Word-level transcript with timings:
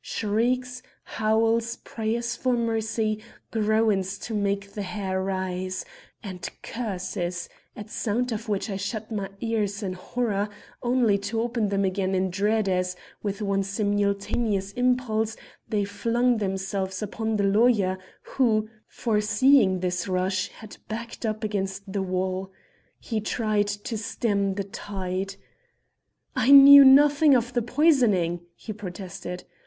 Shrieks 0.03 0.81
howls 1.03 1.75
prayers 1.75 2.35
for 2.35 2.53
mercy 2.53 3.21
groans 3.51 4.17
to 4.17 4.33
make 4.33 4.71
the 4.71 4.81
hair 4.81 5.21
rise 5.21 5.85
and 6.23 6.49
curses, 6.63 7.47
at 7.75 7.91
sound 7.91 8.31
of 8.31 8.49
which 8.49 8.67
I 8.71 8.77
shut 8.77 9.11
my 9.11 9.29
ears 9.41 9.83
in 9.83 9.93
horror, 9.93 10.49
only 10.81 11.19
to 11.19 11.39
open 11.41 11.69
them 11.69 11.85
again 11.85 12.15
in 12.15 12.31
dread 12.31 12.67
as, 12.67 12.95
with 13.21 13.43
one 13.43 13.61
simultaneous 13.61 14.71
impulse, 14.71 15.37
they 15.69 15.83
flung 15.85 16.37
themselves 16.37 17.03
upon 17.03 17.35
the 17.35 17.43
lawyer 17.43 17.99
who, 18.23 18.67
foreseeing 18.87 19.81
this 19.81 20.07
rush, 20.07 20.47
had 20.47 20.77
backed 20.87 21.27
up 21.27 21.43
against 21.43 21.93
the 21.93 22.01
wall. 22.01 22.51
He 22.99 23.21
tried 23.21 23.67
to 23.67 23.99
stem 23.99 24.55
the 24.55 24.63
tide. 24.63 25.35
"I 26.35 26.49
knew 26.49 26.83
nothing 26.83 27.35
of 27.35 27.53
the 27.53 27.61
poisoning," 27.61 28.39
he 28.55 28.73
protested. 28.73 29.43